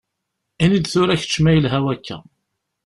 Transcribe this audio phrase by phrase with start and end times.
[0.63, 2.17] Ini-d tura kečč ma yelha wakka.